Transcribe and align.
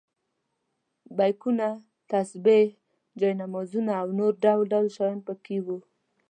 بیکونه، 1.17 1.69
تسبیح، 2.11 2.67
جاینمازونه 3.19 3.91
او 4.01 4.09
نور 4.19 4.33
ډول 4.43 4.63
ډول 4.71 4.87
شیان 4.95 5.17
په 5.27 5.33
کې 5.45 5.57
وو. 5.65 5.77